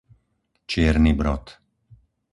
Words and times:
Čierny 0.69 1.13
Brod 1.19 1.45